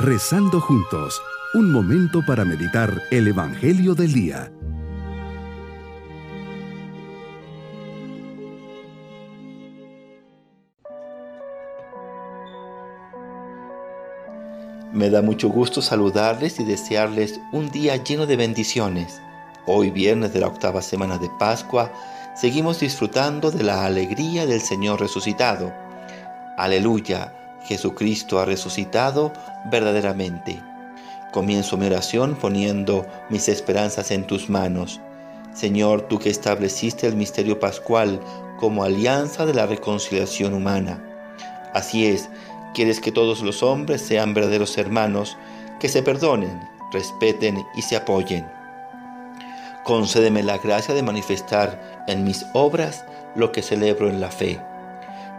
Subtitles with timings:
[0.00, 1.20] Rezando juntos,
[1.54, 4.52] un momento para meditar el Evangelio del Día.
[14.92, 19.20] Me da mucho gusto saludarles y desearles un día lleno de bendiciones.
[19.66, 21.92] Hoy viernes de la octava semana de Pascua,
[22.36, 25.74] seguimos disfrutando de la alegría del Señor resucitado.
[26.56, 27.37] Aleluya,
[27.68, 29.30] Jesucristo ha resucitado
[29.70, 30.58] verdaderamente.
[31.32, 35.00] Comienzo mi oración poniendo mis esperanzas en tus manos.
[35.52, 38.20] Señor, tú que estableciste el misterio pascual
[38.58, 41.04] como alianza de la reconciliación humana.
[41.74, 42.30] Así es,
[42.72, 45.36] quieres que todos los hombres sean verdaderos hermanos,
[45.78, 46.58] que se perdonen,
[46.90, 48.46] respeten y se apoyen.
[49.84, 53.04] Concédeme la gracia de manifestar en mis obras
[53.36, 54.58] lo que celebro en la fe.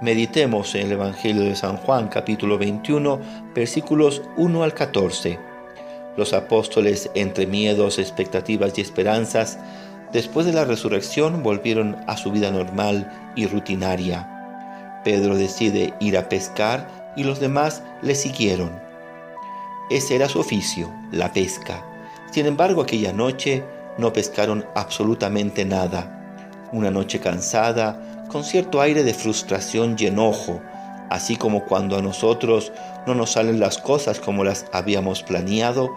[0.00, 3.20] Meditemos en el Evangelio de San Juan capítulo 21
[3.54, 5.38] versículos 1 al 14.
[6.16, 9.58] Los apóstoles, entre miedos, expectativas y esperanzas,
[10.12, 15.00] después de la resurrección volvieron a su vida normal y rutinaria.
[15.04, 18.72] Pedro decide ir a pescar y los demás le siguieron.
[19.90, 21.84] Ese era su oficio, la pesca.
[22.32, 23.62] Sin embargo, aquella noche
[23.96, 26.66] no pescaron absolutamente nada.
[26.72, 30.60] Una noche cansada, con cierto aire de frustración y enojo,
[31.08, 32.72] así como cuando a nosotros
[33.06, 35.94] no nos salen las cosas como las habíamos planeado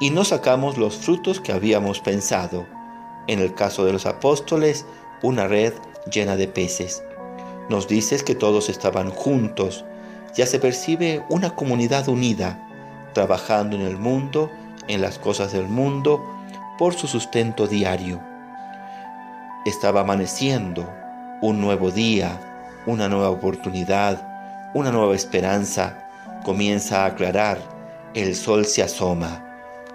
[0.00, 2.66] y no sacamos los frutos que habíamos pensado.
[3.28, 4.84] En el caso de los apóstoles,
[5.22, 5.72] una red
[6.12, 7.04] llena de peces.
[7.68, 9.84] Nos dices que todos estaban juntos,
[10.34, 12.58] ya se percibe una comunidad unida,
[13.14, 14.50] trabajando en el mundo,
[14.88, 16.20] en las cosas del mundo,
[16.78, 18.20] por su sustento diario.
[19.64, 20.92] Estaba amaneciendo
[21.40, 22.38] un nuevo día,
[22.86, 26.06] una nueva oportunidad, una nueva esperanza.
[26.44, 27.58] Comienza a aclarar,
[28.14, 29.46] el sol se asoma.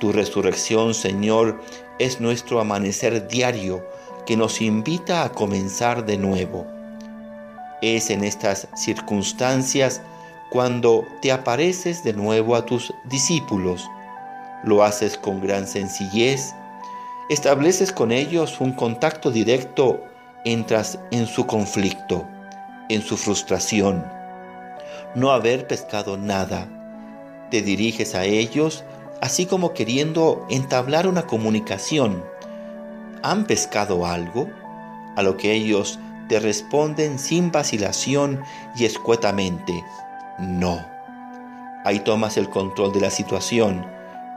[0.00, 1.60] Tu resurrección, Señor,
[1.98, 3.84] es nuestro amanecer diario
[4.26, 6.66] que nos invita a comenzar de nuevo.
[7.82, 10.00] Es en estas circunstancias
[10.50, 13.88] cuando te apareces de nuevo a tus discípulos.
[14.64, 16.54] Lo haces con gran sencillez
[17.28, 20.02] estableces con ellos un contacto directo,
[20.44, 22.26] entras en su conflicto,
[22.88, 24.04] en su frustración.
[25.14, 26.68] No haber pescado nada.
[27.50, 28.84] Te diriges a ellos
[29.20, 32.24] así como queriendo entablar una comunicación.
[33.22, 34.48] ¿Han pescado algo?
[35.16, 38.42] A lo que ellos te responden sin vacilación
[38.76, 39.82] y escuetamente,
[40.38, 40.84] no.
[41.84, 43.86] Ahí tomas el control de la situación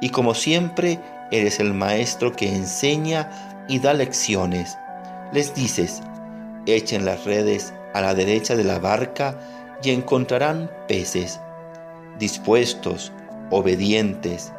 [0.00, 1.00] y como siempre
[1.30, 3.30] Eres el maestro que enseña
[3.68, 4.76] y da lecciones.
[5.32, 6.02] Les dices,
[6.66, 9.38] echen las redes a la derecha de la barca
[9.82, 11.40] y encontrarán peces.
[12.18, 13.12] Dispuestos,
[13.50, 14.52] obedientes,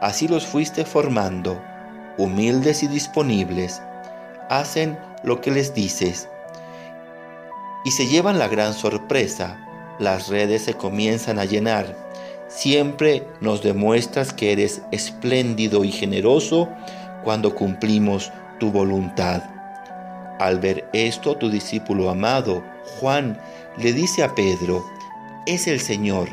[0.00, 1.60] así los fuiste formando,
[2.18, 3.82] humildes y disponibles.
[4.48, 6.28] Hacen lo que les dices.
[7.84, 9.60] Y se llevan la gran sorpresa.
[9.98, 12.04] Las redes se comienzan a llenar
[12.48, 16.68] Siempre nos demuestras que eres espléndido y generoso
[17.24, 19.42] cuando cumplimos tu voluntad.
[20.38, 22.62] Al ver esto, tu discípulo amado,
[22.98, 23.38] Juan,
[23.76, 24.84] le dice a Pedro,
[25.46, 26.28] es el Señor.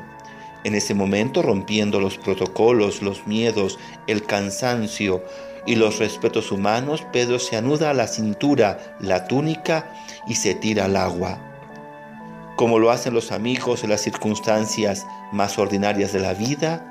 [0.64, 5.24] En ese momento, rompiendo los protocolos, los miedos, el cansancio
[5.66, 9.92] y los respetos humanos, Pedro se anuda a la cintura la túnica
[10.28, 11.40] y se tira al agua
[12.62, 16.86] como lo hacen los amigos en las circunstancias más ordinarias de la vida,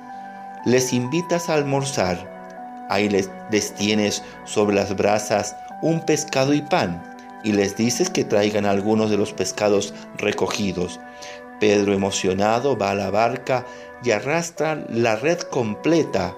[0.64, 2.86] les invitas a almorzar.
[2.88, 3.30] Ahí les,
[3.76, 7.02] tienes sobre las brasas un pescado y pan
[7.42, 11.00] y les dices que traigan algunos de los pescados recogidos.
[11.58, 13.66] Pedro emocionado va a la barca
[14.02, 16.34] y arrastra la red completa.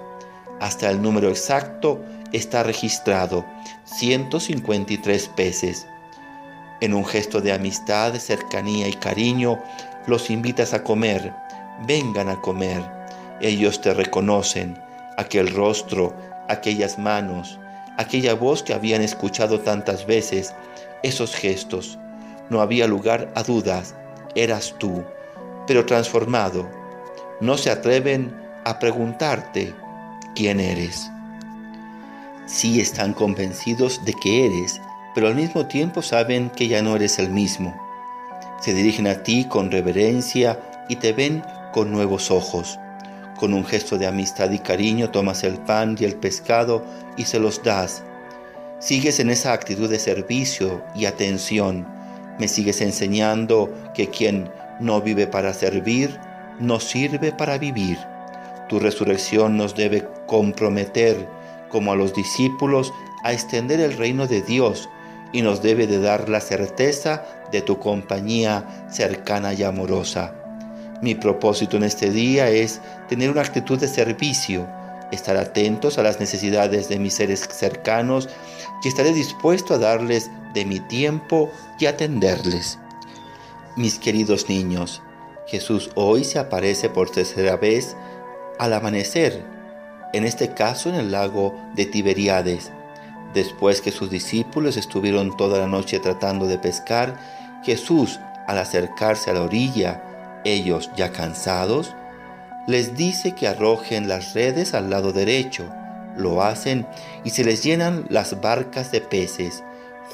[0.61, 2.01] Hasta el número exacto
[2.33, 3.45] está registrado,
[3.85, 5.87] 153 peces.
[6.81, 9.61] En un gesto de amistad, cercanía y cariño,
[10.07, 11.33] los invitas a comer.
[11.87, 12.83] Vengan a comer.
[13.41, 14.77] Ellos te reconocen.
[15.17, 16.15] Aquel rostro,
[16.49, 17.61] aquellas manos,
[17.97, 20.55] aquella voz que habían escuchado tantas veces,
[21.03, 21.99] esos gestos.
[22.51, 23.95] No había lugar a dudas.
[24.35, 25.05] Eras tú,
[25.67, 26.69] pero transformado.
[27.41, 28.35] No se atreven
[28.65, 29.75] a preguntarte
[30.35, 31.11] quién eres.
[32.47, 34.81] Sí están convencidos de que eres
[35.15, 37.77] pero al mismo tiempo saben que ya no eres el mismo.
[38.61, 41.43] Se dirigen a ti con reverencia y te ven
[41.73, 42.79] con nuevos ojos.
[43.43, 46.85] Con un gesto de amistad y cariño tomas el pan y el pescado
[47.17, 48.05] y se los das.
[48.79, 51.85] Sigues en esa actitud de servicio y atención.
[52.39, 54.49] Me sigues enseñando que quien
[54.79, 56.21] no vive para servir,
[56.61, 57.99] no sirve para vivir.
[58.69, 61.29] Tu resurrección nos debe comprometer,
[61.69, 62.93] como a los discípulos,
[63.25, 64.89] a extender el reino de Dios
[65.33, 70.42] y nos debe de dar la certeza de tu compañía cercana y amorosa.
[71.03, 74.69] Mi propósito en este día es tener una actitud de servicio,
[75.11, 78.29] estar atentos a las necesidades de mis seres cercanos
[78.85, 81.51] y estaré dispuesto a darles de mi tiempo
[81.81, 82.79] y atenderles.
[83.75, 85.03] Mis queridos niños,
[85.49, 87.97] Jesús hoy se aparece por tercera vez
[88.61, 89.45] al amanecer,
[90.13, 92.71] en este caso en el lago de Tiberíades.
[93.35, 97.19] Después que sus discípulos estuvieron toda la noche tratando de pescar,
[97.65, 100.12] Jesús, al acercarse a la orilla,
[100.45, 101.95] ellos ya cansados,
[102.67, 105.65] les dice que arrojen las redes al lado derecho.
[106.17, 106.87] Lo hacen
[107.25, 109.65] y se les llenan las barcas de peces.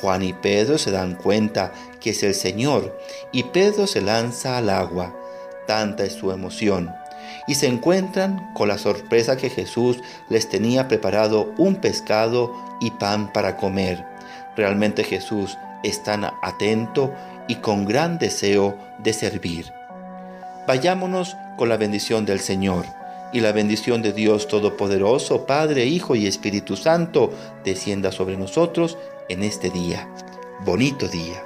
[0.00, 2.98] Juan y Pedro se dan cuenta que es el Señor
[3.32, 5.14] y Pedro se lanza al agua.
[5.66, 6.94] Tanta es su emoción.
[7.46, 13.32] Y se encuentran con la sorpresa que Jesús les tenía preparado un pescado y pan
[13.32, 14.04] para comer.
[14.56, 17.12] Realmente Jesús es tan atento
[17.48, 19.77] y con gran deseo de servir.
[20.68, 22.84] Vayámonos con la bendición del Señor.
[23.32, 27.32] Y la bendición de Dios Todopoderoso, Padre, Hijo y Espíritu Santo,
[27.64, 28.98] descienda sobre nosotros
[29.30, 30.06] en este día.
[30.66, 31.42] Bonito día.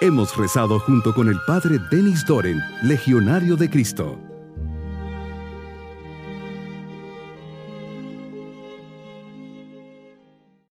[0.00, 4.31] Hemos rezado junto con el Padre Denis Doren, Legionario de Cristo.